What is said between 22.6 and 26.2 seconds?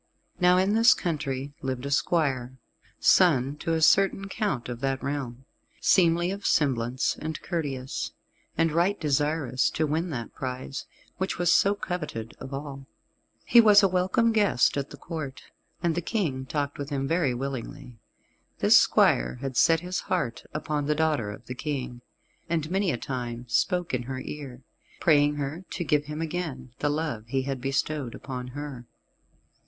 many a time spoke in her ear, praying her to give